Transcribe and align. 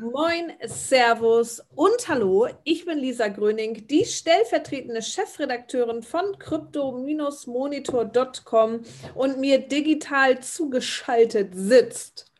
Moin, 0.00 0.52
Servus 0.66 1.62
und 1.74 2.08
Hallo. 2.08 2.48
Ich 2.64 2.86
bin 2.86 2.98
Lisa 2.98 3.28
Gröning, 3.28 3.86
die 3.86 4.04
stellvertretende 4.04 5.00
Chefredakteurin 5.02 6.02
von 6.02 6.36
crypto-monitor.com 6.38 8.80
und 9.14 9.38
mir 9.38 9.58
digital 9.58 10.42
zugeschaltet 10.42 11.52
sitzt. 11.54 12.32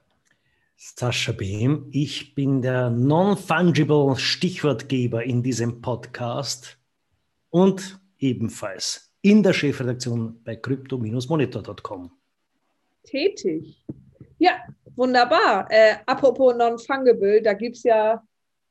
Sascha 0.76 1.30
Behm, 1.32 1.88
ich 1.92 2.34
bin 2.34 2.62
der 2.62 2.88
Non-Fungible 2.90 4.16
Stichwortgeber 4.16 5.22
in 5.22 5.42
diesem 5.42 5.82
Podcast 5.82 6.78
und 7.50 8.00
ebenfalls 8.18 9.12
in 9.20 9.42
der 9.42 9.52
Chefredaktion 9.52 10.42
bei 10.42 10.56
crypto-monitor.com. 10.56 12.12
Tätig. 13.04 13.84
Ja, 14.42 14.54
wunderbar. 14.96 15.68
Äh, 15.70 15.98
apropos 16.04 16.56
Non-Fungible, 16.56 17.42
da 17.42 17.52
gibt 17.52 17.76
es 17.76 17.84
ja 17.84 18.20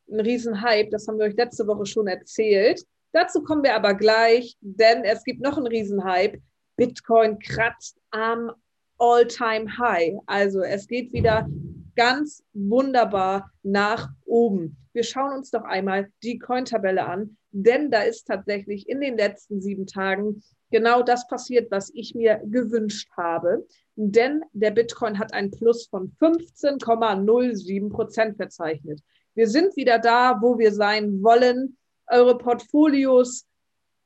einen 0.10 0.20
riesen 0.20 0.62
Hype, 0.62 0.92
das 0.92 1.08
haben 1.08 1.18
wir 1.18 1.28
euch 1.28 1.38
letzte 1.38 1.66
Woche 1.66 1.86
schon 1.86 2.08
erzählt. 2.08 2.86
Dazu 3.14 3.42
kommen 3.42 3.64
wir 3.64 3.74
aber 3.74 3.94
gleich, 3.94 4.58
denn 4.60 5.06
es 5.06 5.24
gibt 5.24 5.40
noch 5.40 5.56
einen 5.56 5.68
riesen 5.68 6.04
Hype. 6.04 6.42
Bitcoin 6.76 7.40
kratzt 7.40 7.98
am 8.10 8.52
All-Time-High. 8.98 10.16
Also 10.26 10.62
es 10.62 10.88
geht 10.88 11.14
wieder 11.14 11.48
ganz 11.96 12.44
wunderbar 12.52 13.50
nach 13.64 14.10
oben. 14.26 14.76
Wir 14.92 15.06
schauen 15.06 15.38
uns 15.38 15.52
doch 15.52 15.64
einmal 15.64 16.12
die 16.22 16.38
Coin-Tabelle 16.38 17.06
an, 17.06 17.38
denn 17.52 17.90
da 17.90 18.02
ist 18.02 18.26
tatsächlich 18.26 18.90
in 18.90 19.00
den 19.00 19.16
letzten 19.16 19.62
sieben 19.62 19.88
Tagen 19.88 20.44
genau 20.72 21.04
das 21.04 21.28
passiert, 21.28 21.70
was 21.70 21.92
ich 21.94 22.16
mir 22.16 22.42
gewünscht 22.46 23.10
habe. 23.16 23.68
Denn 23.96 24.44
der 24.54 24.72
Bitcoin 24.72 25.20
hat 25.20 25.34
ein 25.34 25.52
Plus 25.52 25.88
von 25.88 26.16
15,07 26.20 27.90
Prozent 27.90 28.38
verzeichnet. 28.38 29.02
Wir 29.36 29.48
sind 29.48 29.76
wieder 29.76 30.00
da, 30.00 30.40
wo 30.42 30.58
wir 30.58 30.74
sein 30.74 31.22
wollen. 31.22 31.78
Eure 32.08 32.38
Portfolios 32.38 33.46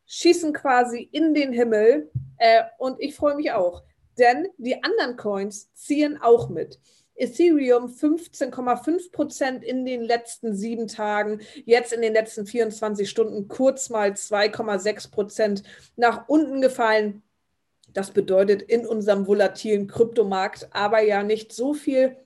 schießen 0.08 0.54
quasi 0.54 1.10
in 1.12 1.34
den 1.34 1.54
Himmel 1.54 2.12
äh, 2.38 2.64
und 2.78 3.00
ich 3.00 3.16
freue 3.16 3.36
mich 3.36 3.52
auch, 3.52 3.84
denn 4.20 4.48
die 4.58 4.84
anderen 4.84 5.18
Coins 5.18 5.72
ziehen 5.74 6.20
auch 6.22 6.50
mit. 6.50 6.80
Ethereum 7.16 7.88
15,5 7.88 9.12
Prozent 9.12 9.64
in 9.64 9.86
den 9.86 10.02
letzten 10.02 10.56
sieben 10.56 10.88
Tagen, 10.88 11.42
jetzt 11.66 11.94
in 11.94 12.02
den 12.02 12.14
letzten 12.14 12.46
24 12.46 13.10
Stunden 13.10 13.48
kurz 13.48 13.90
mal 13.90 14.12
2,6 14.12 15.12
Prozent 15.12 15.64
nach 15.96 16.28
unten 16.28 16.62
gefallen. 16.62 17.24
Das 17.94 18.12
bedeutet 18.12 18.62
in 18.62 18.86
unserem 18.86 19.26
volatilen 19.26 19.88
Kryptomarkt 19.88 20.68
aber 20.72 21.02
ja 21.02 21.24
nicht 21.24 21.54
so 21.54 21.74
viel. 21.74 22.18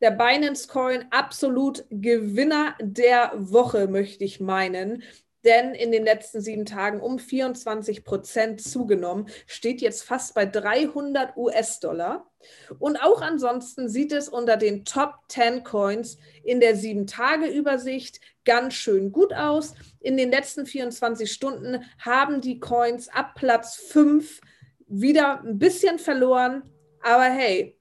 Der 0.00 0.12
Binance 0.12 0.68
Coin 0.68 1.04
absolut 1.10 1.84
Gewinner 1.90 2.74
der 2.80 3.32
Woche, 3.34 3.88
möchte 3.88 4.24
ich 4.24 4.40
meinen 4.40 5.02
denn 5.44 5.74
in 5.74 5.90
den 5.90 6.04
letzten 6.04 6.40
sieben 6.40 6.64
Tagen 6.64 7.00
um 7.00 7.18
24 7.18 8.04
Prozent 8.04 8.60
zugenommen, 8.60 9.28
steht 9.46 9.80
jetzt 9.80 10.02
fast 10.02 10.34
bei 10.34 10.46
300 10.46 11.36
US-Dollar. 11.36 12.30
Und 12.78 12.96
auch 12.96 13.22
ansonsten 13.22 13.88
sieht 13.88 14.12
es 14.12 14.28
unter 14.28 14.56
den 14.56 14.84
Top 14.84 15.14
10 15.28 15.64
Coins 15.64 16.18
in 16.44 16.60
der 16.60 16.76
7-Tage-Übersicht 16.76 18.20
ganz 18.44 18.74
schön 18.74 19.12
gut 19.12 19.32
aus. 19.32 19.74
In 20.00 20.16
den 20.16 20.30
letzten 20.30 20.66
24 20.66 21.30
Stunden 21.30 21.84
haben 21.98 22.40
die 22.40 22.58
Coins 22.58 23.08
ab 23.08 23.34
Platz 23.34 23.76
5 23.76 24.40
wieder 24.86 25.42
ein 25.42 25.58
bisschen 25.58 25.98
verloren. 25.98 26.62
Aber 27.00 27.24
hey, 27.24 27.76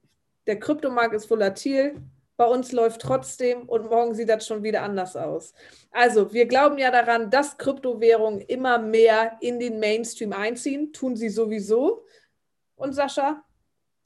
der 0.48 0.60
Kryptomarkt 0.60 1.16
ist 1.16 1.30
volatil 1.30 2.02
bei 2.42 2.48
uns 2.48 2.72
läuft 2.72 3.02
trotzdem 3.02 3.70
und 3.70 3.92
morgen 3.92 4.16
sieht 4.16 4.28
das 4.28 4.48
schon 4.48 4.64
wieder 4.64 4.82
anders 4.82 5.16
aus. 5.16 5.54
Also, 5.92 6.34
wir 6.34 6.48
glauben 6.48 6.80
ja 6.80 6.90
daran, 6.90 7.30
dass 7.30 7.60
Kryptowährungen 7.60 8.42
immer 8.42 8.80
mehr 8.80 9.38
in 9.42 9.60
den 9.60 9.80
Mainstream 9.80 10.34
einziehen. 10.34 10.92
Tun 10.92 11.16
sie 11.16 11.30
sowieso. 11.30 12.04
Und 12.74 12.94
Sascha, 12.94 13.44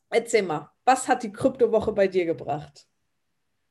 erzähl 0.09 0.43
mal, 0.43 0.69
was 0.83 1.07
hat 1.07 1.23
die 1.23 1.31
Kryptowoche 1.31 1.93
bei 1.93 2.09
dir 2.09 2.25
gebracht? 2.25 2.85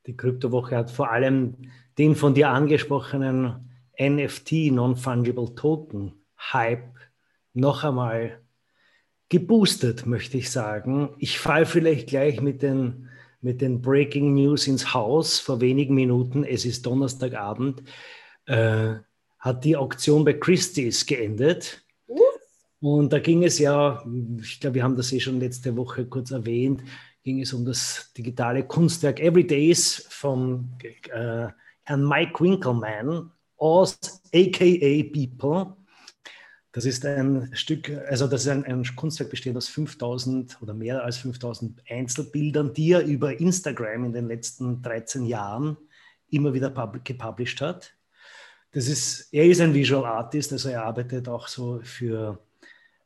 Die 0.06 0.16
Kryptowoche 0.16 0.78
hat 0.78 0.90
vor 0.90 1.10
allem 1.10 1.70
den 1.98 2.16
von 2.16 2.32
dir 2.32 2.48
angesprochenen 2.48 3.70
NFT, 4.00 4.72
Non-Fungible 4.72 5.54
Token, 5.54 6.24
Hype 6.38 6.96
noch 7.52 7.84
einmal 7.84 8.40
geboostet, 9.28 10.06
möchte 10.06 10.38
ich 10.38 10.50
sagen. 10.50 11.10
Ich 11.18 11.38
falle 11.38 11.66
vielleicht 11.66 12.08
gleich 12.08 12.40
mit 12.40 12.62
den 12.62 13.03
mit 13.44 13.60
den 13.60 13.80
Breaking 13.80 14.34
News 14.34 14.66
ins 14.66 14.94
Haus 14.94 15.38
vor 15.38 15.60
wenigen 15.60 15.94
Minuten. 15.94 16.44
Es 16.44 16.64
ist 16.64 16.86
Donnerstagabend. 16.86 17.82
Äh, 18.46 18.94
hat 19.38 19.64
die 19.64 19.76
Auktion 19.76 20.24
bei 20.24 20.32
Christie's 20.32 21.04
geendet. 21.04 21.84
Und 22.80 23.12
da 23.12 23.18
ging 23.18 23.44
es 23.44 23.58
ja, 23.58 24.02
ich 24.42 24.60
glaube, 24.60 24.76
wir 24.76 24.82
haben 24.82 24.96
das 24.96 25.12
eh 25.12 25.20
schon 25.20 25.40
letzte 25.40 25.76
Woche 25.76 26.06
kurz 26.06 26.30
erwähnt, 26.30 26.82
ging 27.22 27.40
es 27.40 27.52
um 27.52 27.64
das 27.64 28.12
digitale 28.16 28.64
Kunstwerk 28.64 29.20
Everydays 29.20 30.06
vom 30.08 30.70
äh, 30.82 31.48
Herrn 31.82 32.08
Mike 32.08 32.42
Winkelmann 32.42 33.30
aus 33.56 33.98
AKA 34.34 35.04
People. 35.12 35.76
Das 36.74 36.86
ist 36.86 37.06
ein 37.06 37.50
Stück, 37.52 37.88
also 38.08 38.26
das 38.26 38.42
ist 38.42 38.48
ein, 38.48 38.64
ein, 38.64 38.82
Kunstwerk 38.96 39.30
bestehend 39.30 39.56
aus 39.56 39.68
5000 39.68 40.60
oder 40.60 40.74
mehr 40.74 41.04
als 41.04 41.18
5000 41.18 41.80
Einzelbildern, 41.88 42.72
die 42.72 42.90
er 42.90 43.04
über 43.04 43.38
Instagram 43.38 44.06
in 44.06 44.12
den 44.12 44.26
letzten 44.26 44.82
13 44.82 45.24
Jahren 45.24 45.76
immer 46.30 46.52
wieder 46.52 46.70
gepublished 47.04 47.60
hat. 47.60 47.94
Das 48.72 48.88
ist, 48.88 49.32
er 49.32 49.44
ist 49.44 49.60
ein 49.60 49.72
Visual 49.72 50.04
Artist, 50.04 50.50
also 50.50 50.68
er 50.68 50.84
arbeitet 50.84 51.28
auch 51.28 51.46
so 51.46 51.78
für 51.84 52.40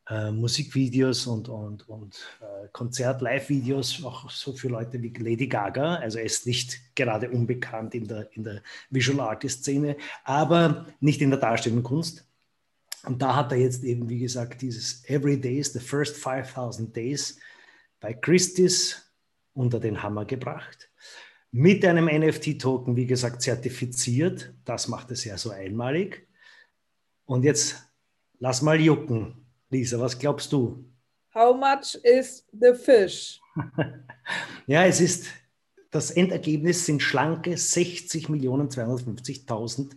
äh, 0.09 0.31
Musikvideos 0.31 1.27
und, 1.27 1.51
und, 1.51 1.87
und 1.91 2.17
äh, 2.41 2.69
Konzert-Live-Videos, 2.73 4.03
auch 4.03 4.31
so 4.31 4.55
für 4.55 4.69
Leute 4.69 5.03
wie 5.03 5.13
Lady 5.13 5.47
Gaga. 5.47 5.97
Also 5.97 6.17
er 6.21 6.25
ist 6.25 6.47
nicht 6.47 6.81
gerade 6.95 7.29
unbekannt 7.29 7.95
in 7.95 8.09
der, 8.09 8.35
in 8.35 8.45
der 8.45 8.63
Visual 8.89 9.21
Artist-Szene, 9.21 9.99
aber 10.25 10.87
nicht 11.01 11.21
in 11.21 11.29
der 11.29 11.39
darstellenden 11.39 11.85
Kunst. 11.85 12.25
Und 13.05 13.23
da 13.23 13.37
hat 13.37 13.53
er 13.53 13.59
jetzt 13.59 13.85
eben, 13.85 14.09
wie 14.09 14.19
gesagt, 14.19 14.63
dieses 14.63 15.05
Every 15.09 15.41
Days, 15.41 15.73
the 15.73 15.79
first 15.81 16.17
5000 16.17 16.95
Days 16.95 17.39
bei 18.01 18.15
Christie's 18.15 19.13
unter 19.53 19.79
den 19.81 20.03
Hammer 20.03 20.25
gebracht. 20.25 20.91
Mit 21.51 21.85
einem 21.85 22.07
NFT-Token, 22.07 22.95
wie 22.97 23.07
gesagt, 23.07 23.43
zertifiziert. 23.43 24.55
Das 24.65 24.89
macht 24.89 25.11
es 25.11 25.25
ja 25.25 25.37
so 25.39 25.51
einmalig. 25.51 26.29
Und 27.25 27.45
jetzt 27.45 27.77
lass 28.39 28.63
mal 28.63 28.81
jucken. 28.81 29.45
Lisa, 29.71 30.01
was 30.01 30.19
glaubst 30.19 30.51
du? 30.53 30.85
How 31.35 31.55
much 31.57 31.95
is 32.03 32.47
the 32.53 32.75
fish? 32.75 33.41
ja, 34.67 34.87
es 34.87 35.01
ist, 35.01 35.27
das 35.91 36.11
Endergebnis 36.11 36.85
sind 36.87 37.03
schlanke 37.03 37.55
60.250.000 37.55 39.91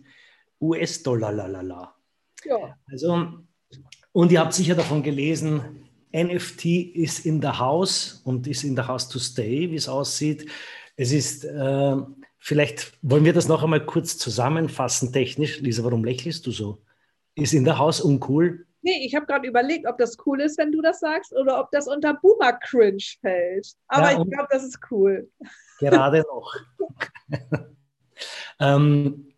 US-Dollar. 0.60 1.96
Ja. 2.44 2.76
Also, 2.90 3.28
und 4.12 4.32
ihr 4.32 4.40
habt 4.40 4.52
sicher 4.52 4.74
davon 4.74 5.02
gelesen, 5.02 5.88
NFT 6.14 6.66
ist 6.94 7.24
in 7.24 7.40
the 7.40 7.48
house 7.48 8.20
und 8.24 8.46
ist 8.46 8.64
in 8.64 8.76
the 8.76 8.82
house 8.82 9.08
to 9.08 9.18
stay, 9.18 9.70
wie 9.70 9.76
es 9.76 9.88
aussieht. 9.88 10.46
Es 10.96 11.10
ist, 11.10 11.44
äh, 11.44 11.96
vielleicht 12.38 12.92
wollen 13.02 13.24
wir 13.24 13.32
das 13.32 13.48
noch 13.48 13.62
einmal 13.62 13.84
kurz 13.84 14.18
zusammenfassen 14.18 15.12
technisch. 15.12 15.60
Lisa, 15.60 15.82
warum 15.84 16.04
lächelst 16.04 16.46
du 16.46 16.50
so? 16.50 16.82
Ist 17.34 17.54
in 17.54 17.64
the 17.64 17.72
house 17.72 18.00
uncool? 18.00 18.66
Nee, 18.82 19.06
ich 19.06 19.14
habe 19.14 19.26
gerade 19.26 19.48
überlegt, 19.48 19.86
ob 19.86 19.96
das 19.96 20.16
cool 20.26 20.40
ist, 20.40 20.58
wenn 20.58 20.72
du 20.72 20.82
das 20.82 21.00
sagst, 21.00 21.32
oder 21.32 21.60
ob 21.60 21.70
das 21.70 21.86
unter 21.86 22.14
Boomer 22.14 22.52
Cringe 22.54 23.02
fällt. 23.20 23.68
Aber 23.86 24.12
ja, 24.12 24.20
ich 24.20 24.30
glaube, 24.30 24.48
das 24.50 24.64
ist 24.64 24.80
cool. 24.90 25.30
Gerade 25.78 26.24
noch. 26.28 26.54
ähm, 28.60 29.31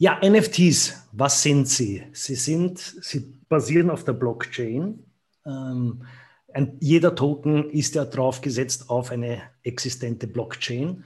ja, 0.00 0.18
NFTs, 0.24 1.08
was 1.12 1.42
sind 1.42 1.68
sie? 1.68 2.02
Sie 2.12 2.34
sind, 2.34 2.78
sie 2.78 3.34
basieren 3.50 3.90
auf 3.90 4.02
der 4.02 4.14
Blockchain. 4.14 5.04
Ähm, 5.44 6.06
ein, 6.54 6.78
jeder 6.80 7.14
Token 7.14 7.68
ist 7.68 7.94
ja 7.96 8.06
drauf 8.06 8.40
gesetzt 8.40 8.88
auf 8.88 9.10
eine 9.10 9.42
existente 9.62 10.26
Blockchain. 10.26 11.04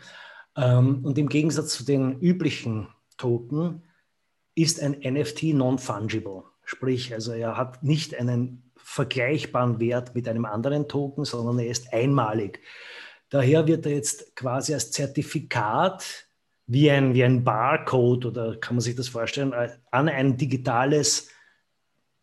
Ähm, 0.56 1.05
und 1.05 1.19
im 1.19 1.29
Gegensatz 1.29 1.75
zu 1.75 1.85
den 1.85 2.20
üblichen 2.20 2.87
Token 3.17 3.82
ist 4.55 4.81
ein 4.81 5.00
NFT 5.02 5.55
non-fungible. 5.55 6.44
Sprich, 6.64 7.12
also 7.12 7.32
er 7.32 7.56
hat 7.56 7.82
nicht 7.82 8.14
einen 8.14 8.70
vergleichbaren 8.76 9.81
Wert 9.81 10.14
mit 10.14 10.29
einem 10.29 10.44
anderen 10.44 10.87
Token, 10.87 11.25
sondern 11.25 11.58
er 11.58 11.67
ist 11.67 11.93
einmalig. 11.93 12.61
Daher 13.29 13.67
wird 13.67 13.87
er 13.87 13.93
jetzt 13.93 14.37
quasi 14.37 14.73
als 14.73 14.93
Zertifikat 14.93 16.29
wie 16.66 16.90
ein, 16.90 17.14
wie 17.14 17.25
ein 17.25 17.44
Barcode 17.44 18.26
oder 18.26 18.56
kann 18.56 18.76
man 18.76 18.81
sich 18.81 18.96
das 18.96 19.08
vorstellen, 19.08 19.52
an 19.90 20.08
ein 20.08 20.37
digitales 20.37 21.28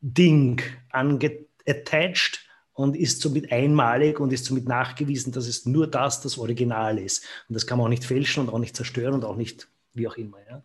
Ding 0.02 0.62
attached 0.92 2.40
und 2.74 2.96
ist 2.96 3.22
somit 3.22 3.52
einmalig 3.52 4.20
und 4.20 4.34
ist 4.34 4.46
somit 4.46 4.68
nachgewiesen, 4.68 5.32
dass 5.32 5.48
es 5.48 5.66
nur 5.66 5.88
das 5.88 6.22
das 6.22 6.38
Original 6.38 6.98
ist. 6.98 7.26
Und 7.48 7.54
das 7.54 7.68
kann 7.68 7.78
man 7.78 7.86
auch 7.86 7.90
nicht 7.90 8.06
fälschen 8.06 8.44
und 8.44 8.54
auch 8.54 8.60
nicht 8.60 8.76
zerstören 8.76 9.14
und 9.14 9.26
auch 9.26 9.36
nicht 9.36 9.68
wie 9.94 10.08
auch 10.08 10.16
immer. 10.16 10.38
Ja. 10.50 10.64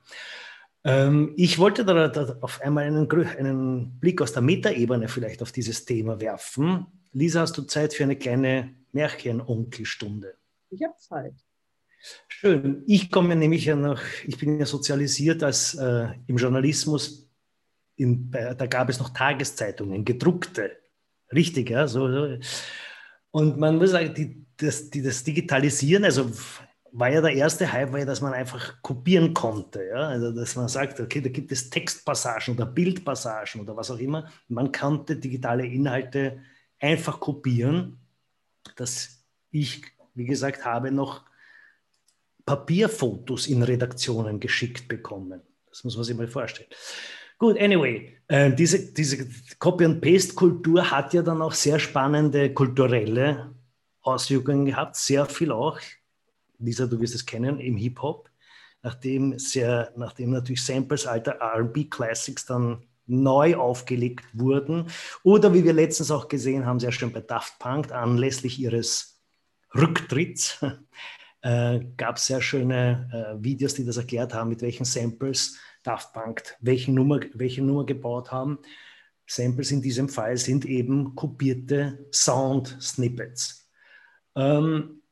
Ähm, 0.84 1.34
ich 1.36 1.58
wollte 1.58 1.84
da, 1.84 2.08
da, 2.08 2.38
auf 2.40 2.60
einmal 2.62 2.84
einen, 2.84 3.10
einen 3.10 3.98
Blick 3.98 4.22
aus 4.22 4.32
der 4.32 4.42
Metaebene 4.42 5.08
vielleicht 5.08 5.42
auf 5.42 5.52
dieses 5.52 5.84
Thema 5.84 6.20
werfen. 6.20 6.86
Lisa, 7.12 7.40
hast 7.40 7.58
du 7.58 7.62
Zeit 7.62 7.92
für 7.92 8.04
eine 8.04 8.16
kleine 8.16 8.74
Märchenonkelstunde? 8.92 10.34
Ich 10.70 10.82
habe 10.82 10.94
Zeit. 10.96 11.34
Schön. 12.28 12.82
Ich 12.86 13.10
komme 13.10 13.36
nämlich 13.36 13.64
ja 13.64 13.76
noch, 13.76 14.00
ich 14.26 14.38
bin 14.38 14.58
ja 14.58 14.66
sozialisiert 14.66 15.42
als 15.42 15.74
äh, 15.74 16.08
im 16.26 16.36
Journalismus, 16.36 17.30
in, 17.96 18.30
da 18.30 18.66
gab 18.66 18.90
es 18.90 18.98
noch 18.98 19.10
Tageszeitungen, 19.10 20.04
gedruckte. 20.04 20.76
Richtig, 21.32 21.70
ja. 21.70 21.88
So, 21.88 22.10
so. 22.10 22.38
Und 23.30 23.58
man 23.58 23.76
muss 23.76 23.90
sagen, 23.90 24.14
die, 24.14 24.46
das, 24.56 24.90
die, 24.90 25.02
das 25.02 25.24
Digitalisieren, 25.24 26.04
also 26.04 26.30
war 26.92 27.10
ja 27.10 27.20
der 27.20 27.34
erste 27.34 27.70
Hype, 27.70 27.92
war 27.92 27.98
ja, 27.98 28.04
dass 28.04 28.20
man 28.20 28.32
einfach 28.32 28.80
kopieren 28.82 29.34
konnte. 29.34 29.84
Ja? 29.84 30.08
Also, 30.08 30.32
dass 30.32 30.56
man 30.56 30.68
sagt, 30.68 31.00
okay, 31.00 31.20
da 31.20 31.28
gibt 31.28 31.52
es 31.52 31.68
Textpassagen 31.68 32.54
oder 32.54 32.66
Bildpassagen 32.66 33.60
oder 33.60 33.76
was 33.76 33.90
auch 33.90 33.98
immer. 33.98 34.30
Man 34.48 34.72
konnte 34.72 35.16
digitale 35.16 35.66
Inhalte 35.66 36.40
einfach 36.80 37.20
kopieren. 37.20 37.98
Dass 38.76 39.24
ich, 39.50 39.82
wie 40.14 40.24
gesagt, 40.24 40.64
habe 40.64 40.90
noch 40.90 41.24
Papierfotos 42.46 43.48
in 43.48 43.62
Redaktionen 43.62 44.40
geschickt 44.40 44.88
bekommen. 44.88 45.42
Das 45.68 45.84
muss 45.84 45.96
man 45.96 46.04
sich 46.04 46.16
mal 46.16 46.28
vorstellen. 46.28 46.68
Gut, 47.38 47.60
anyway, 47.60 48.14
äh, 48.28 48.50
diese, 48.52 48.92
diese 48.94 49.28
Copy-and-Paste-Kultur 49.58 50.90
hat 50.90 51.12
ja 51.12 51.20
dann 51.20 51.42
auch 51.42 51.52
sehr 51.52 51.78
spannende 51.78 52.54
kulturelle 52.54 53.54
Auswirkungen 54.00 54.64
gehabt, 54.64 54.96
sehr 54.96 55.26
viel 55.26 55.52
auch. 55.52 55.78
Lisa, 56.58 56.86
du 56.86 56.98
wirst 56.98 57.14
es 57.14 57.26
kennen, 57.26 57.60
im 57.60 57.76
Hip-Hop, 57.76 58.30
nachdem, 58.82 59.36
nachdem 59.96 60.30
natürlich 60.30 60.64
Samples 60.64 61.06
alter 61.06 61.38
RB-Classics 61.42 62.46
dann 62.46 62.84
neu 63.06 63.56
aufgelegt 63.56 64.24
wurden. 64.32 64.86
Oder 65.22 65.52
wie 65.52 65.64
wir 65.64 65.72
letztens 65.72 66.10
auch 66.10 66.28
gesehen 66.28 66.64
haben, 66.64 66.80
sehr 66.80 66.92
schön 66.92 67.12
bei 67.12 67.20
Daft 67.20 67.58
Punk, 67.58 67.92
anlässlich 67.92 68.58
ihres 68.58 69.20
Rücktritts, 69.74 70.64
äh, 71.42 71.80
gab 71.96 72.16
es 72.16 72.26
sehr 72.26 72.40
schöne 72.40 73.08
äh, 73.12 73.42
Videos, 73.42 73.74
die 73.74 73.84
das 73.84 73.96
erklärt 73.96 74.34
haben, 74.34 74.50
mit 74.50 74.62
welchen 74.62 74.84
Samples 74.84 75.58
Daft 75.82 76.12
Punk 76.12 76.42
welche 76.60 76.92
Nummer, 76.92 77.20
welche 77.34 77.62
Nummer 77.62 77.86
gebaut 77.86 78.32
haben. 78.32 78.58
Samples 79.26 79.70
in 79.70 79.82
diesem 79.82 80.08
Fall 80.08 80.36
sind 80.36 80.64
eben 80.64 81.14
kopierte 81.14 82.06
Sound-Snippets. 82.12 83.68
Ähm, 84.34 85.02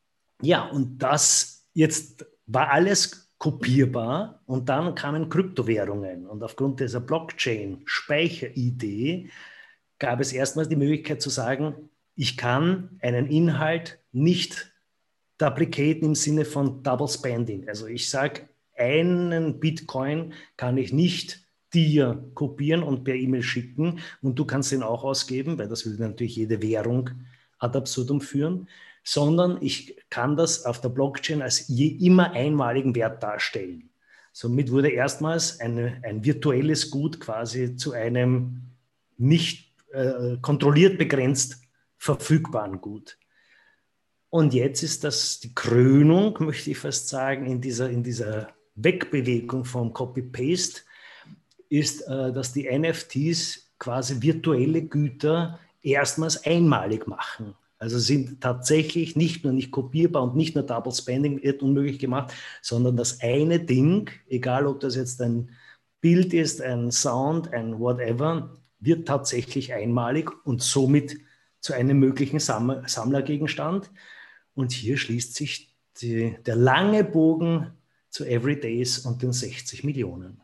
ja, 0.41 0.65
und 0.67 0.99
das 0.99 1.67
jetzt 1.73 2.27
war 2.47 2.71
alles 2.71 3.33
kopierbar 3.39 4.43
und 4.47 4.69
dann 4.69 4.95
kamen 4.95 5.29
Kryptowährungen 5.29 6.27
und 6.27 6.43
aufgrund 6.43 6.81
dieser 6.81 7.01
Blockchain-Speicheridee 7.01 9.31
gab 9.99 10.21
es 10.21 10.33
erstmals 10.33 10.69
die 10.69 10.77
Möglichkeit 10.77 11.21
zu 11.21 11.31
sagen, 11.31 11.91
ich 12.15 12.37
kann 12.37 12.97
einen 13.01 13.27
Inhalt 13.27 13.99
nicht 14.13 14.73
duplicaten 15.39 16.09
im 16.09 16.15
Sinne 16.15 16.45
von 16.45 16.83
Double 16.83 17.09
Spending. 17.09 17.69
Also 17.69 17.87
ich 17.87 18.09
sage, 18.09 18.49
einen 18.77 19.61
Bitcoin 19.61 20.35
kann 20.57 20.77
ich 20.79 20.93
nicht 20.93 21.45
dir 21.73 22.31
kopieren 22.35 22.83
und 22.83 23.05
per 23.05 23.15
E-Mail 23.15 23.43
schicken 23.43 24.01
und 24.23 24.39
du 24.39 24.45
kannst 24.45 24.73
den 24.73 24.83
auch 24.83 25.05
ausgeben, 25.05 25.59
weil 25.59 25.69
das 25.69 25.85
würde 25.87 26.03
natürlich 26.03 26.37
jede 26.37 26.63
Währung 26.63 27.11
ad 27.59 27.77
absurdum 27.77 28.21
führen, 28.21 28.69
sondern 29.03 29.59
ich 29.61 29.97
kann 30.09 30.37
das 30.37 30.65
auf 30.65 30.81
der 30.81 30.89
Blockchain 30.89 31.43
als 31.43 31.69
je 31.69 31.89
immer 31.89 32.33
einmaligen 32.33 32.95
Wert 32.95 33.23
darstellen. 33.23 33.91
Somit 34.33 34.71
wurde 34.71 34.89
erstmals 34.89 35.61
eine, 35.61 36.01
ein 36.03 36.25
virtuelles 36.25 36.91
Gut 36.91 37.21
quasi 37.21 37.77
zu 37.77 37.93
einem 37.93 38.63
nicht 39.17 39.73
äh, 39.93 40.37
kontrolliert 40.41 40.99
begrenzt 40.99 41.61
verfügbaren 41.99 42.81
Gut. 42.81 43.17
Und 44.35 44.53
jetzt 44.53 44.83
ist 44.83 45.05
das 45.05 45.39
die 45.39 45.55
Krönung, 45.55 46.37
möchte 46.41 46.73
ich 46.73 46.79
fast 46.79 47.09
sagen, 47.09 47.47
in 47.47 47.61
dieser, 47.61 47.89
in 47.89 48.03
dieser 48.03 48.49
Wegbewegung 48.75 49.65
vom 49.65 49.93
Copy-Paste, 49.93 50.81
ist, 51.69 52.01
äh, 52.09 52.33
dass 52.33 52.53
die 52.53 52.69
NFTs 52.69 53.73
quasi 53.79 54.21
virtuelle 54.21 54.83
Güter 54.83 55.61
erstmals 55.83 56.45
einmalig 56.45 57.07
machen. 57.07 57.55
Also 57.79 58.01
sind 58.01 58.41
tatsächlich 58.41 59.15
nicht 59.15 59.45
nur 59.45 59.53
nicht 59.53 59.71
kopierbar 59.71 60.25
und 60.25 60.35
nicht 60.35 60.57
nur 60.57 60.65
Double 60.65 60.93
Spending 60.93 61.41
wird 61.41 61.63
unmöglich 61.63 62.01
gemacht, 62.01 62.35
sondern 62.61 62.97
das 62.97 63.21
eine 63.21 63.61
Ding, 63.61 64.11
egal 64.27 64.67
ob 64.67 64.81
das 64.81 64.97
jetzt 64.97 65.23
ein 65.23 65.51
Bild 66.01 66.35
ist, 66.35 66.61
ein 66.61 66.91
Sound, 66.91 67.53
ein 67.53 67.79
whatever, 67.79 68.59
wird 68.81 69.07
tatsächlich 69.07 69.75
einmalig 69.75 70.33
und 70.45 70.61
somit 70.61 71.21
zu 71.61 71.73
einem 71.73 72.01
möglichen 72.01 72.41
Sammlergegenstand. 72.41 73.93
Und 74.55 74.73
hier 74.73 74.97
schließt 74.97 75.35
sich 75.35 75.75
die, 76.01 76.37
der 76.47 76.57
lange 76.57 77.05
Bogen 77.05 77.73
zu 78.11 78.25
Everydays 78.25 79.01
und 79.01 79.23
den 79.23 79.33
60 79.33 79.85
Millionen. 79.85 80.41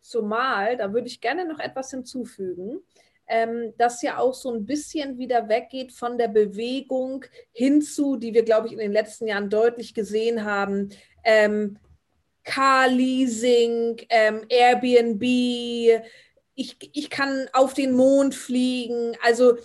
Zumal, 0.00 0.76
da 0.76 0.92
würde 0.92 1.06
ich 1.06 1.20
gerne 1.20 1.46
noch 1.46 1.58
etwas 1.58 1.90
hinzufügen, 1.90 2.80
ähm, 3.26 3.72
das 3.78 4.02
ja 4.02 4.18
auch 4.18 4.34
so 4.34 4.52
ein 4.52 4.66
bisschen 4.66 5.16
wieder 5.16 5.48
weggeht 5.48 5.92
von 5.92 6.18
der 6.18 6.28
Bewegung 6.28 7.24
hinzu, 7.52 8.16
die 8.16 8.34
wir, 8.34 8.42
glaube 8.42 8.66
ich, 8.66 8.72
in 8.72 8.78
den 8.78 8.92
letzten 8.92 9.28
Jahren 9.28 9.48
deutlich 9.48 9.94
gesehen 9.94 10.44
haben. 10.44 10.90
Ähm, 11.24 11.78
Car-Leasing, 12.44 14.02
ähm, 14.08 14.42
Airbnb, 14.48 15.22
ich, 16.54 16.76
ich 16.92 17.10
kann 17.10 17.48
auf 17.52 17.72
den 17.72 17.92
Mond 17.92 18.34
fliegen. 18.34 19.16
Also 19.22 19.56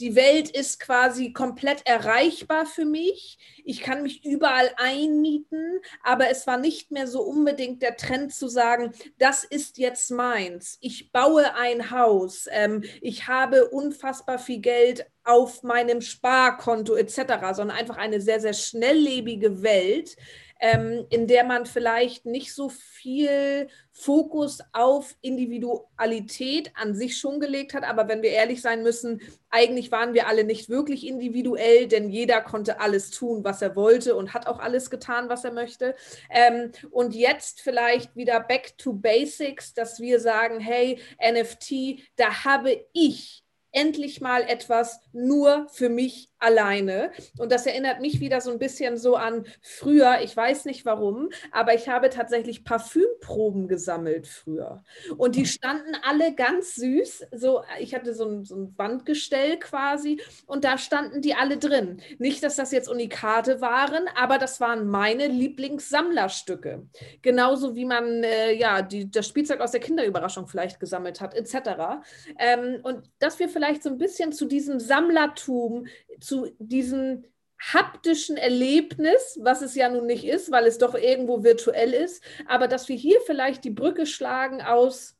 die 0.00 0.16
Welt 0.16 0.50
ist 0.50 0.80
quasi 0.80 1.32
komplett 1.32 1.86
erreichbar 1.86 2.64
für 2.64 2.86
mich. 2.86 3.38
Ich 3.64 3.82
kann 3.82 4.02
mich 4.02 4.24
überall 4.24 4.70
einmieten, 4.78 5.80
aber 6.02 6.30
es 6.30 6.46
war 6.46 6.56
nicht 6.56 6.90
mehr 6.90 7.06
so 7.06 7.20
unbedingt 7.22 7.82
der 7.82 7.96
Trend 7.96 8.32
zu 8.34 8.48
sagen, 8.48 8.92
das 9.18 9.44
ist 9.44 9.76
jetzt 9.76 10.10
meins. 10.10 10.78
Ich 10.80 11.12
baue 11.12 11.54
ein 11.54 11.90
Haus. 11.90 12.48
Ähm, 12.50 12.82
ich 13.02 13.28
habe 13.28 13.68
unfassbar 13.68 14.38
viel 14.38 14.60
Geld 14.60 15.06
auf 15.30 15.62
meinem 15.62 16.00
Sparkonto 16.00 16.96
etc., 16.96 17.52
sondern 17.52 17.76
einfach 17.76 17.96
eine 17.96 18.20
sehr, 18.20 18.40
sehr 18.40 18.52
schnelllebige 18.52 19.62
Welt, 19.62 20.16
ähm, 20.58 21.06
in 21.08 21.28
der 21.28 21.44
man 21.44 21.66
vielleicht 21.66 22.26
nicht 22.26 22.52
so 22.52 22.68
viel 22.68 23.68
Fokus 23.92 24.58
auf 24.72 25.14
Individualität 25.20 26.72
an 26.74 26.96
sich 26.96 27.16
schon 27.16 27.38
gelegt 27.38 27.74
hat. 27.74 27.84
Aber 27.84 28.08
wenn 28.08 28.22
wir 28.22 28.30
ehrlich 28.30 28.60
sein 28.60 28.82
müssen, 28.82 29.20
eigentlich 29.50 29.92
waren 29.92 30.14
wir 30.14 30.26
alle 30.26 30.42
nicht 30.42 30.68
wirklich 30.68 31.06
individuell, 31.06 31.86
denn 31.86 32.10
jeder 32.10 32.40
konnte 32.40 32.80
alles 32.80 33.10
tun, 33.10 33.44
was 33.44 33.62
er 33.62 33.76
wollte 33.76 34.16
und 34.16 34.34
hat 34.34 34.48
auch 34.48 34.58
alles 34.58 34.90
getan, 34.90 35.28
was 35.28 35.44
er 35.44 35.52
möchte. 35.52 35.94
Ähm, 36.28 36.72
und 36.90 37.14
jetzt 37.14 37.60
vielleicht 37.60 38.16
wieder 38.16 38.40
back 38.40 38.76
to 38.78 38.92
basics, 38.92 39.74
dass 39.74 40.00
wir 40.00 40.18
sagen, 40.18 40.58
hey, 40.58 40.98
NFT, 41.22 42.00
da 42.16 42.44
habe 42.44 42.84
ich 42.92 43.44
endlich 43.72 44.20
mal 44.20 44.42
etwas 44.42 45.00
nur 45.12 45.66
für 45.68 45.88
mich 45.88 46.30
alleine. 46.40 47.12
Und 47.38 47.52
das 47.52 47.66
erinnert 47.66 48.00
mich 48.00 48.20
wieder 48.20 48.40
so 48.40 48.50
ein 48.50 48.58
bisschen 48.58 48.96
so 48.96 49.14
an 49.14 49.44
früher, 49.62 50.20
ich 50.22 50.36
weiß 50.36 50.64
nicht 50.64 50.84
warum, 50.86 51.28
aber 51.52 51.74
ich 51.74 51.88
habe 51.88 52.08
tatsächlich 52.08 52.64
Parfümproben 52.64 53.68
gesammelt 53.68 54.26
früher. 54.26 54.82
Und 55.16 55.36
die 55.36 55.46
standen 55.46 55.94
alle 56.02 56.34
ganz 56.34 56.74
süß. 56.74 57.26
So, 57.32 57.62
ich 57.78 57.94
hatte 57.94 58.14
so 58.14 58.24
ein, 58.26 58.44
so 58.44 58.56
ein 58.56 58.74
Wandgestell 58.76 59.58
quasi 59.58 60.20
und 60.46 60.64
da 60.64 60.78
standen 60.78 61.20
die 61.20 61.34
alle 61.34 61.58
drin. 61.58 62.00
Nicht, 62.18 62.42
dass 62.42 62.56
das 62.56 62.72
jetzt 62.72 62.88
Unikate 62.88 63.60
waren, 63.60 64.08
aber 64.16 64.38
das 64.38 64.60
waren 64.60 64.88
meine 64.88 65.28
Lieblingssammlerstücke. 65.28 66.86
Genauso 67.20 67.76
wie 67.76 67.84
man 67.84 68.24
äh, 68.24 68.52
ja 68.52 68.80
die, 68.80 69.10
das 69.10 69.28
Spielzeug 69.28 69.60
aus 69.60 69.72
der 69.72 69.80
Kinderüberraschung 69.80 70.48
vielleicht 70.48 70.80
gesammelt 70.80 71.20
hat, 71.20 71.34
etc. 71.34 72.00
Ähm, 72.38 72.80
und 72.82 73.10
dass 73.18 73.38
wir 73.38 73.48
vielleicht 73.48 73.59
so 73.82 73.90
ein 73.90 73.98
bisschen 73.98 74.32
zu 74.32 74.46
diesem 74.46 74.80
Sammlertum, 74.80 75.86
zu 76.20 76.50
diesem 76.58 77.24
haptischen 77.60 78.36
Erlebnis, 78.36 79.38
was 79.42 79.62
es 79.62 79.74
ja 79.74 79.88
nun 79.90 80.06
nicht 80.06 80.24
ist, 80.24 80.50
weil 80.50 80.66
es 80.66 80.78
doch 80.78 80.94
irgendwo 80.94 81.44
virtuell 81.44 81.92
ist, 81.92 82.24
aber 82.46 82.68
dass 82.68 82.88
wir 82.88 82.96
hier 82.96 83.20
vielleicht 83.26 83.64
die 83.64 83.70
Brücke 83.70 84.06
schlagen 84.06 84.62
aus 84.62 85.16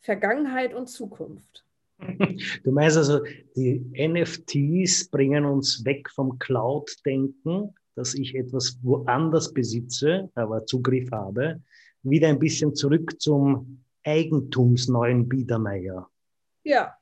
Vergangenheit 0.00 0.74
und 0.74 0.88
Zukunft. 0.88 1.64
Du 2.64 2.72
meinst 2.72 2.96
also, 2.96 3.20
die 3.56 3.84
NFTs 3.96 5.08
bringen 5.08 5.44
uns 5.44 5.84
weg 5.84 6.10
vom 6.10 6.38
Cloud-Denken, 6.38 7.74
dass 7.94 8.14
ich 8.14 8.34
etwas 8.34 8.78
woanders 8.82 9.52
besitze, 9.52 10.30
aber 10.34 10.66
Zugriff 10.66 11.10
habe, 11.10 11.62
wieder 12.02 12.28
ein 12.28 12.38
bisschen 12.38 12.74
zurück 12.74 13.20
zum 13.20 13.82
Eigentumsneuen 14.04 15.28
Biedermeier. 15.28 16.08
Ja, 16.64 16.96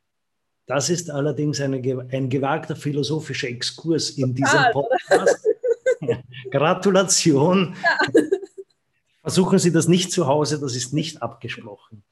Das 0.67 0.89
ist 0.89 1.11
allerdings 1.11 1.61
eine, 1.61 1.77
ein 2.11 2.29
gewagter 2.29 2.75
philosophischer 2.75 3.49
Exkurs 3.49 4.11
in 4.11 4.35
diesem 4.35 4.61
Podcast. 4.73 5.47
Gratulation. 6.51 7.77
Ja. 7.83 8.23
Versuchen 9.23 9.59
Sie 9.59 9.73
das 9.73 9.89
nicht 9.89 10.13
zu 10.13 10.27
Hause, 10.27 10.61
das 10.61 10.77
ist 10.77 10.93
nicht 10.93 11.23
abgesprochen. 11.23 12.03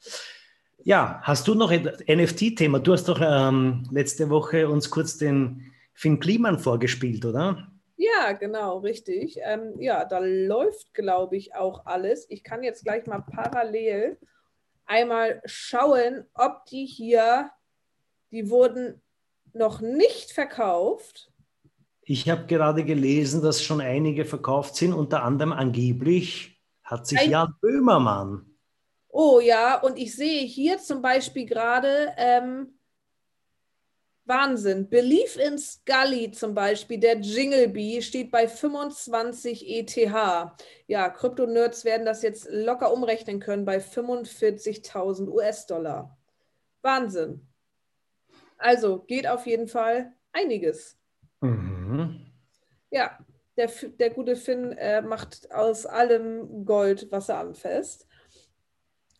Ja, 0.85 1.21
hast 1.23 1.47
du 1.47 1.55
noch 1.55 1.71
ein 1.71 1.85
NFT-Thema? 2.09 2.81
Du 2.81 2.93
hast 2.93 3.05
doch 3.05 3.21
ähm, 3.23 3.87
letzte 3.91 4.31
Woche 4.31 4.69
uns 4.69 4.91
kurz 4.91 5.19
den 5.19 5.73
Finn 5.95 6.19
Kliman 6.19 6.59
vorgespielt, 6.59 7.25
oder? 7.25 7.69
Ja, 7.97 8.33
genau, 8.33 8.79
richtig. 8.79 9.39
Ähm, 9.43 9.75
ja, 9.79 10.05
da 10.05 10.19
läuft, 10.19 10.93
glaube 10.93 11.37
ich, 11.37 11.55
auch 11.55 11.87
alles. 11.87 12.27
Ich 12.31 12.43
kann 12.43 12.65
jetzt 12.65 12.83
gleich 12.83 13.07
mal 13.07 13.21
parallel 13.21 14.19
einmal 14.87 15.41
schauen, 15.45 16.25
ob 16.35 16.65
die 16.67 16.87
hier, 16.87 17.51
die 18.33 18.51
wurden 18.51 19.01
noch 19.53 19.81
nicht 19.81 20.33
verkauft. 20.33 21.31
Ich 22.03 22.29
habe 22.29 22.47
gerade 22.47 22.85
gelesen, 22.85 23.43
dass 23.43 23.63
schon 23.63 23.81
einige 23.81 24.25
verkauft 24.25 24.75
sind, 24.75 24.93
unter 24.93 25.23
anderem 25.23 25.53
angeblich 25.53 26.61
hat 26.83 27.07
sich 27.07 27.21
Ein 27.21 27.31
Jan 27.31 27.55
Böhmermann. 27.61 28.47
Oh 29.09 29.41
ja, 29.41 29.81
und 29.81 29.99
ich 29.99 30.17
sehe 30.17 30.41
hier 30.41 30.79
zum 30.79 31.03
Beispiel 31.03 31.47
gerade 31.47 32.13
ähm, 32.17 32.79
Wahnsinn. 34.25 34.89
Belief 34.89 35.37
in 35.37 35.59
Scully 35.59 36.31
zum 36.33 36.55
Beispiel, 36.55 36.99
der 36.99 37.19
Jingle 37.21 37.69
Bee, 37.69 38.01
steht 38.01 38.31
bei 38.31 38.49
25 38.49 39.69
ETH. 39.69 40.17
Ja, 40.87 41.11
Krypto-Nerds 41.11 41.85
werden 41.85 42.07
das 42.07 42.23
jetzt 42.23 42.49
locker 42.51 42.93
umrechnen 42.93 43.39
können 43.39 43.65
bei 43.65 43.79
45.000 43.79 45.29
US-Dollar. 45.29 46.19
Wahnsinn. 46.81 47.52
Also 48.63 49.01
geht 49.01 49.27
auf 49.27 49.47
jeden 49.47 49.67
Fall 49.67 50.13
einiges. 50.33 50.97
Mhm. 51.41 52.27
Ja, 52.91 53.19
der, 53.57 53.71
der 53.99 54.11
gute 54.11 54.37
Finn 54.37 54.73
äh, 54.73 55.03
macht 55.03 55.53
aus 55.53 55.85
allem 55.85 56.65
Gold, 56.65 57.09
was 57.11 57.29
er 57.29 57.39
anfasst. 57.39 58.07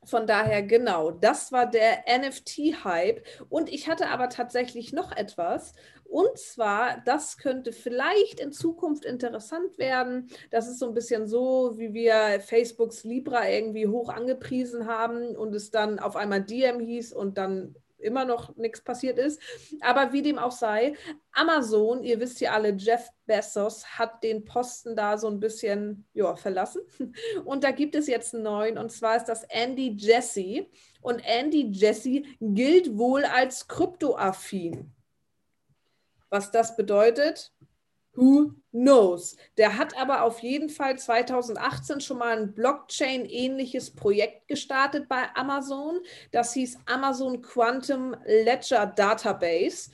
Von 0.05 0.27
daher, 0.27 0.63
genau, 0.63 1.13
das 1.13 1.53
war 1.53 1.67
der 1.67 2.05
NFT-Hype. 2.09 3.25
Und 3.49 3.73
ich 3.73 3.89
hatte 3.89 4.09
aber 4.09 4.29
tatsächlich 4.29 4.93
noch 4.93 5.13
etwas. 5.13 5.75
Und 6.05 6.37
zwar, 6.39 7.01
das 7.05 7.39
könnte 7.39 7.73
vielleicht 7.73 8.41
in 8.41 8.53
Zukunft 8.53 9.05
interessant 9.05 9.79
werden. 9.79 10.29
Das 10.51 10.69
ist 10.69 10.79
so 10.79 10.87
ein 10.87 10.95
bisschen 10.95 11.27
so, 11.27 11.79
wie 11.79 11.95
wir 11.95 12.41
Facebooks 12.41 13.05
Libra 13.05 13.49
irgendwie 13.49 13.87
hoch 13.87 14.09
angepriesen 14.09 14.87
haben 14.87 15.37
und 15.37 15.55
es 15.55 15.71
dann 15.71 15.99
auf 15.99 16.17
einmal 16.17 16.43
DM 16.43 16.81
hieß 16.81 17.13
und 17.13 17.39
dann 17.39 17.77
immer 18.03 18.25
noch 18.25 18.57
nichts 18.57 18.83
passiert 18.83 19.19
ist. 19.19 19.41
Aber 19.81 20.13
wie 20.13 20.23
dem 20.23 20.39
auch 20.39 20.53
sei, 20.53 20.95
Amazon, 21.33 22.03
ihr 22.03 22.21
wisst 22.21 22.41
ja 22.41 22.53
alle, 22.53 22.71
Jeff 22.71 23.09
Bezos 23.27 23.85
hat 23.99 24.23
den 24.23 24.45
Posten 24.45 24.97
da 24.97 25.17
so 25.17 25.29
ein 25.29 25.41
bisschen 25.41 26.07
ja, 26.13 26.37
verlassen. 26.37 26.83
Und 27.45 27.65
da 27.65 27.71
gibt 27.71 27.95
es 27.95 28.07
jetzt 28.07 28.35
einen 28.35 28.45
neuen, 28.45 28.79
und 28.79 28.91
zwar 28.91 29.17
ist 29.17 29.27
das 29.27 29.45
Andy 29.45 29.95
Jesse. 29.97 30.67
Und 31.01 31.21
Andy 31.21 31.69
Jesse 31.71 32.23
gilt 32.41 32.97
wohl 32.97 33.25
als 33.25 33.67
kryptoaffin. 33.69 34.93
Was 36.31 36.51
das 36.51 36.77
bedeutet, 36.77 37.53
Who 38.15 38.53
knows? 38.73 39.37
Der 39.57 39.79
hat 39.79 39.97
aber 39.97 40.23
auf 40.25 40.41
jeden 40.41 40.69
Fall 40.69 40.99
2018 40.99 42.01
schon 42.01 42.19
mal 42.19 42.37
ein 42.37 42.55
Blockchain-ähnliches 42.55 43.95
Projekt 43.95 44.49
gestartet 44.49 45.09
bei 45.09 45.35
Amazon. 45.35 46.01
Das 46.31 46.53
hieß 46.53 46.79
Amazon 46.87 47.41
Quantum 47.41 48.15
Ledger 48.27 48.87
Database 48.87 49.91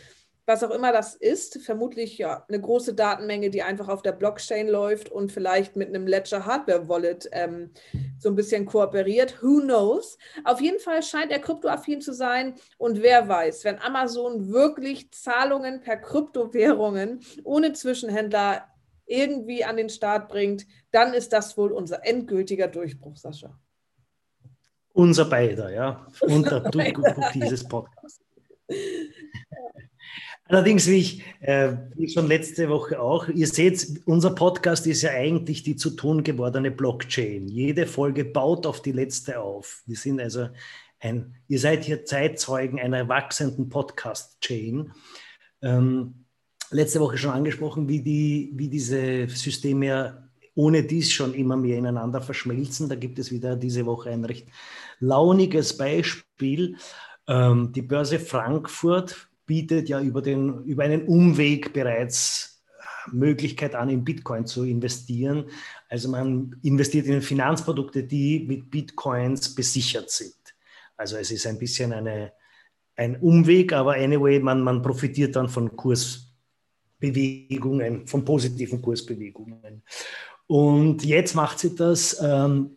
was 0.48 0.64
auch 0.64 0.70
immer 0.70 0.92
das 0.92 1.14
ist, 1.14 1.62
vermutlich 1.62 2.16
ja 2.16 2.44
eine 2.48 2.58
große 2.58 2.94
Datenmenge, 2.94 3.50
die 3.50 3.62
einfach 3.62 3.88
auf 3.88 4.00
der 4.00 4.12
Blockchain 4.12 4.66
läuft 4.66 5.10
und 5.10 5.30
vielleicht 5.30 5.76
mit 5.76 5.88
einem 5.88 6.06
Ledger 6.06 6.46
Hardware 6.46 6.88
Wallet 6.88 7.28
ähm, 7.32 7.70
so 8.18 8.28
ein 8.28 8.34
bisschen 8.34 8.66
kooperiert. 8.66 9.42
Who 9.42 9.60
knows? 9.60 10.18
Auf 10.44 10.60
jeden 10.60 10.80
Fall 10.80 11.02
scheint 11.02 11.30
er 11.30 11.38
kryptoaffin 11.38 12.00
zu 12.00 12.12
sein 12.12 12.54
und 12.76 13.02
wer 13.02 13.28
weiß, 13.28 13.64
wenn 13.64 13.78
Amazon 13.80 14.52
wirklich 14.52 15.10
Zahlungen 15.12 15.80
per 15.80 15.96
Kryptowährungen 15.96 17.20
ohne 17.44 17.72
Zwischenhändler 17.72 18.66
irgendwie 19.06 19.64
an 19.64 19.76
den 19.76 19.88
Start 19.88 20.28
bringt, 20.28 20.66
dann 20.90 21.14
ist 21.14 21.32
das 21.32 21.56
wohl 21.56 21.72
unser 21.72 22.04
endgültiger 22.06 22.68
Durchbruch, 22.68 23.16
Sascha. 23.16 23.58
Unser 24.92 25.26
beider, 25.26 25.70
ja, 25.70 26.06
unter 26.22 26.60
Durchbruch 26.60 27.30
dieses 27.32 27.66
Podcasts. 27.66 28.20
Allerdings, 30.48 30.86
wie 30.86 30.96
ich 30.96 31.22
äh, 31.40 31.74
wie 31.94 32.08
schon 32.08 32.26
letzte 32.26 32.70
Woche 32.70 32.98
auch, 32.98 33.28
ihr 33.28 33.46
seht, 33.46 34.00
unser 34.06 34.30
Podcast 34.30 34.86
ist 34.86 35.02
ja 35.02 35.10
eigentlich 35.10 35.62
die 35.62 35.76
zu 35.76 35.90
tun 35.90 36.22
gewordene 36.22 36.70
Blockchain. 36.70 37.48
Jede 37.48 37.86
Folge 37.86 38.24
baut 38.24 38.66
auf 38.66 38.80
die 38.80 38.92
letzte 38.92 39.40
auf. 39.40 39.82
Wir 39.86 39.96
sind 39.96 40.20
also 40.20 40.48
ein, 41.00 41.36
ihr 41.48 41.60
seid 41.60 41.84
hier 41.84 42.06
Zeitzeugen 42.06 42.80
einer 42.80 43.08
wachsenden 43.08 43.68
Podcast-Chain. 43.68 44.90
Ähm, 45.60 46.24
letzte 46.70 47.00
Woche 47.00 47.18
schon 47.18 47.32
angesprochen, 47.32 47.86
wie, 47.86 48.00
die, 48.00 48.52
wie 48.54 48.68
diese 48.68 49.28
Systeme 49.28 49.86
ja 49.86 50.28
ohne 50.54 50.82
dies 50.82 51.12
schon 51.12 51.34
immer 51.34 51.56
mehr 51.56 51.78
ineinander 51.78 52.20
verschmelzen. 52.20 52.88
Da 52.88 52.96
gibt 52.96 53.18
es 53.18 53.30
wieder 53.30 53.54
diese 53.54 53.86
Woche 53.86 54.10
ein 54.10 54.24
recht 54.24 54.48
launiges 54.98 55.76
Beispiel. 55.76 56.76
Ähm, 57.28 57.70
die 57.72 57.82
Börse 57.82 58.18
Frankfurt 58.18 59.28
bietet 59.48 59.88
ja 59.88 60.00
über, 60.00 60.22
den, 60.22 60.62
über 60.64 60.84
einen 60.84 61.08
Umweg 61.08 61.72
bereits 61.72 62.62
äh, 62.78 63.10
Möglichkeit 63.12 63.74
an, 63.74 63.88
in 63.88 64.04
Bitcoin 64.04 64.46
zu 64.46 64.62
investieren. 64.62 65.46
Also 65.88 66.08
man 66.08 66.54
investiert 66.62 67.06
in 67.06 67.22
Finanzprodukte, 67.22 68.04
die 68.04 68.44
mit 68.46 68.70
Bitcoins 68.70 69.52
besichert 69.52 70.10
sind. 70.10 70.36
Also 70.96 71.16
es 71.16 71.32
ist 71.32 71.44
ein 71.46 71.58
bisschen 71.58 71.92
eine, 71.92 72.32
ein 72.94 73.16
Umweg, 73.16 73.72
aber 73.72 73.94
anyway, 73.94 74.38
man, 74.38 74.62
man 74.62 74.82
profitiert 74.82 75.34
dann 75.34 75.48
von 75.48 75.74
Kursbewegungen, 75.74 78.06
von 78.06 78.24
positiven 78.24 78.80
Kursbewegungen. 78.82 79.82
Und 80.46 81.04
jetzt 81.04 81.34
macht 81.34 81.58
sie 81.58 81.74
das, 81.74 82.16
ähm, 82.22 82.76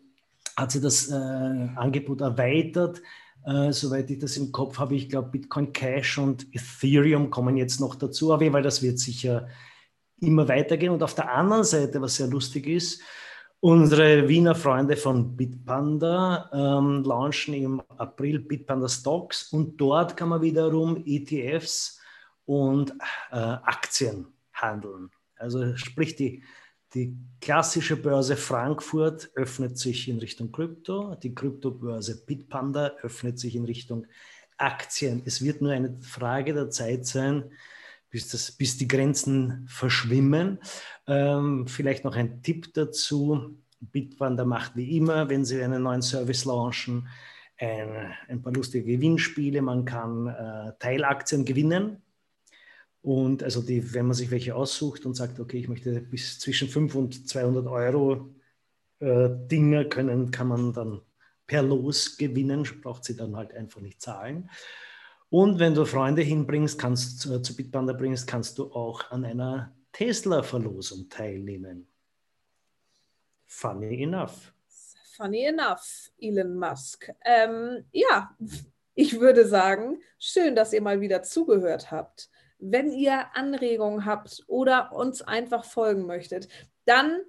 hat 0.56 0.72
sie 0.72 0.80
das 0.80 1.08
äh, 1.10 1.14
Angebot 1.14 2.22
erweitert 2.22 3.00
äh, 3.46 3.72
soweit 3.72 4.10
ich 4.10 4.18
das 4.18 4.36
im 4.36 4.52
Kopf 4.52 4.78
habe, 4.78 4.94
ich 4.94 5.08
glaube, 5.08 5.30
Bitcoin 5.30 5.72
Cash 5.72 6.18
und 6.18 6.46
Ethereum 6.54 7.30
kommen 7.30 7.56
jetzt 7.56 7.80
noch 7.80 7.94
dazu, 7.94 8.32
aber 8.32 8.52
weil 8.52 8.62
das 8.62 8.82
wird 8.82 8.98
sicher 8.98 9.48
immer 10.20 10.48
weitergehen. 10.48 10.92
Und 10.92 11.02
auf 11.02 11.14
der 11.14 11.32
anderen 11.32 11.64
Seite, 11.64 12.00
was 12.00 12.16
sehr 12.16 12.28
lustig 12.28 12.66
ist, 12.66 13.02
unsere 13.60 14.28
Wiener 14.28 14.54
Freunde 14.54 14.96
von 14.96 15.36
Bitpanda 15.36 16.50
ähm, 16.52 17.04
launchen 17.04 17.54
im 17.54 17.82
April 17.96 18.40
Bitpanda 18.40 18.88
Stocks 18.88 19.52
und 19.52 19.76
dort 19.80 20.16
kann 20.16 20.30
man 20.30 20.42
wiederum 20.42 21.02
ETFs 21.06 22.00
und 22.44 22.92
äh, 23.30 23.36
Aktien 23.36 24.26
handeln. 24.52 25.10
Also 25.36 25.76
sprich, 25.76 26.16
die 26.16 26.42
die 26.94 27.16
klassische 27.40 27.96
Börse 27.96 28.36
Frankfurt 28.36 29.30
öffnet 29.34 29.78
sich 29.78 30.08
in 30.08 30.18
Richtung 30.18 30.52
Krypto, 30.52 31.14
die 31.14 31.34
Kryptobörse 31.34 32.24
Bitpanda 32.24 32.92
öffnet 33.02 33.38
sich 33.38 33.56
in 33.56 33.64
Richtung 33.64 34.06
Aktien. 34.58 35.22
Es 35.24 35.42
wird 35.42 35.62
nur 35.62 35.72
eine 35.72 35.98
Frage 36.02 36.54
der 36.54 36.70
Zeit 36.70 37.06
sein, 37.06 37.50
bis, 38.10 38.28
das, 38.28 38.52
bis 38.52 38.76
die 38.76 38.86
Grenzen 38.86 39.66
verschwimmen. 39.68 40.58
Ähm, 41.06 41.66
vielleicht 41.66 42.04
noch 42.04 42.14
ein 42.14 42.42
Tipp 42.42 42.74
dazu. 42.74 43.56
Bitpanda 43.80 44.44
macht 44.44 44.76
wie 44.76 44.96
immer, 44.96 45.28
wenn 45.28 45.44
sie 45.44 45.62
einen 45.62 45.82
neuen 45.82 46.02
Service 46.02 46.44
launchen, 46.44 47.08
ein, 47.58 48.12
ein 48.28 48.42
paar 48.42 48.52
lustige 48.52 48.84
Gewinnspiele. 48.84 49.62
Man 49.62 49.84
kann 49.84 50.26
äh, 50.26 50.72
Teilaktien 50.78 51.44
gewinnen 51.44 52.01
und 53.02 53.42
also 53.42 53.62
die, 53.62 53.94
wenn 53.94 54.06
man 54.06 54.14
sich 54.14 54.30
welche 54.30 54.54
aussucht 54.54 55.04
und 55.04 55.14
sagt, 55.14 55.40
okay, 55.40 55.58
ich 55.58 55.68
möchte 55.68 56.00
bis 56.00 56.38
zwischen 56.38 56.68
5 56.68 56.94
und 56.94 57.28
200 57.28 57.66
Euro 57.66 58.30
äh, 59.00 59.28
Dinge 59.30 59.88
können, 59.88 60.30
kann 60.30 60.46
man 60.48 60.72
dann 60.72 61.00
per 61.46 61.62
Los 61.62 62.16
gewinnen, 62.16 62.66
braucht 62.80 63.04
sie 63.04 63.16
dann 63.16 63.36
halt 63.36 63.52
einfach 63.54 63.80
nicht 63.80 64.00
zahlen. 64.00 64.48
Und 65.30 65.58
wenn 65.58 65.74
du 65.74 65.84
Freunde 65.84 66.22
hinbringst, 66.22 66.78
kannst 66.78 67.26
äh, 67.26 67.42
zu 67.42 67.56
Bitpanda 67.56 67.92
bringst, 67.92 68.28
kannst 68.28 68.58
du 68.58 68.72
auch 68.72 69.10
an 69.10 69.24
einer 69.24 69.74
Tesla-Verlosung 69.90 71.08
teilnehmen. 71.08 71.88
Funny 73.46 74.04
enough. 74.04 74.54
Funny 75.16 75.44
enough, 75.44 76.10
Elon 76.18 76.54
Musk. 76.54 77.12
Ähm, 77.24 77.84
ja, 77.90 78.36
ich 78.94 79.18
würde 79.18 79.46
sagen, 79.46 80.00
schön, 80.18 80.54
dass 80.54 80.72
ihr 80.72 80.80
mal 80.80 81.00
wieder 81.00 81.22
zugehört 81.22 81.90
habt. 81.90 82.30
Wenn 82.64 82.92
ihr 82.92 83.34
Anregungen 83.34 84.04
habt 84.04 84.44
oder 84.46 84.92
uns 84.92 85.20
einfach 85.20 85.64
folgen 85.64 86.06
möchtet, 86.06 86.48
dann. 86.84 87.20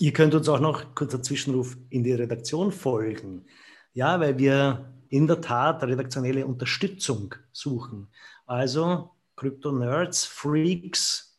Ihr 0.00 0.12
könnt 0.12 0.34
uns 0.34 0.48
auch 0.48 0.58
noch, 0.58 0.96
kurzer 0.96 1.22
Zwischenruf, 1.22 1.76
in 1.90 2.02
die 2.02 2.12
Redaktion 2.12 2.72
folgen. 2.72 3.46
Ja, 3.92 4.18
weil 4.18 4.36
wir 4.36 4.92
in 5.10 5.28
der 5.28 5.40
Tat 5.40 5.82
redaktionelle 5.84 6.44
Unterstützung 6.44 7.36
suchen. 7.52 8.08
Also 8.46 9.10
Krypto-Nerds, 9.36 10.24
Freaks, 10.24 11.38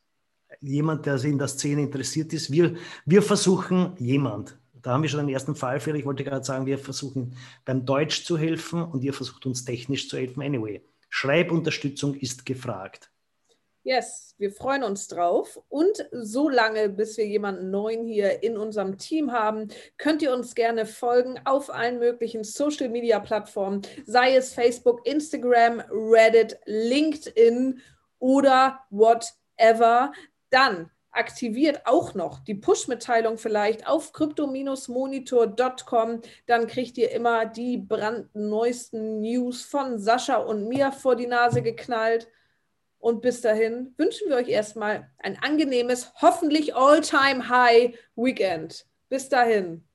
jemand, 0.62 1.06
der 1.06 1.22
in 1.26 1.38
der 1.38 1.50
Szene 1.50 1.82
interessiert 1.82 2.32
ist. 2.32 2.52
Wir, 2.52 2.78
wir 3.06 3.22
versuchen 3.22 3.98
jemand. 3.98 4.58
Da 4.82 4.94
haben 4.94 5.02
wir 5.02 5.10
schon 5.10 5.20
den 5.20 5.34
ersten 5.34 5.56
Fall 5.56 5.82
für. 5.82 5.96
Ich 5.98 6.06
wollte 6.06 6.24
gerade 6.24 6.46
sagen, 6.46 6.66
wir 6.66 6.80
versuchen 6.80 7.36
beim 7.66 7.86
Deutsch 7.86 8.24
zu 8.24 8.38
helfen 8.38 8.82
und 8.82 9.04
ihr 9.04 9.14
versucht 9.14 9.46
uns 9.46 9.66
technisch 9.66 10.08
zu 10.08 10.16
helfen. 10.16 10.42
Anyway, 10.42 10.82
Schreibunterstützung 11.20 12.14
ist 12.14 12.46
gefragt. 12.46 13.10
Yes, 13.82 14.36
wir 14.38 14.52
freuen 14.52 14.84
uns 14.84 15.08
drauf. 15.08 15.60
Und 15.68 16.08
so 16.12 16.48
lange, 16.48 16.90
bis 16.90 17.18
wir 17.18 17.26
jemanden 17.26 17.72
neuen 17.72 18.06
hier 18.06 18.44
in 18.44 18.56
unserem 18.56 19.00
Team 19.00 19.32
haben, 19.32 19.70
könnt 19.98 20.22
ihr 20.22 20.32
uns 20.32 20.54
gerne 20.54 20.86
folgen 20.86 21.40
auf 21.46 21.74
allen 21.74 21.98
möglichen 21.98 22.44
Social 22.44 22.90
Media 22.90 23.20
Plattformen, 23.20 23.82
sei 24.06 24.36
es 24.36 24.54
Facebook, 24.54 25.08
Instagram, 25.08 25.82
Reddit, 25.90 26.60
LinkedIn 26.66 27.82
oder 28.20 28.82
whatever. 28.92 30.12
Dann 30.52 30.92
aktiviert 31.18 31.82
auch 31.86 32.14
noch 32.14 32.40
die 32.40 32.56
Push-Mitteilung 32.56 33.38
vielleicht 33.38 33.88
auf 33.88 34.14
crypto-monitor.com. 34.14 36.22
Dann 36.46 36.68
kriegt 36.68 36.98
ihr 36.98 37.12
immer 37.12 37.46
die 37.46 37.78
brandneuesten 37.78 39.22
News 39.22 39.64
von 39.64 40.00
Sascha 40.00 40.38
und 40.38 40.68
mir 40.68 40.92
vor 40.92 41.16
die 41.16 41.28
Nase 41.28 41.62
geknallt. 41.62 42.28
Und 43.00 43.22
bis 43.22 43.42
dahin 43.42 43.94
wünschen 43.98 44.30
wir 44.30 44.38
euch 44.38 44.50
erstmal 44.50 45.10
ein 45.20 45.38
angenehmes, 45.42 46.12
hoffentlich 46.22 46.76
all-time-high 46.76 47.98
Weekend. 48.16 48.86
Bis 49.10 49.30
dahin. 49.30 49.87